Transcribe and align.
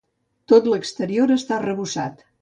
Tot 0.53 0.69
l'exterior 0.71 1.37
està 1.37 1.57
arrebossat. 1.59 2.29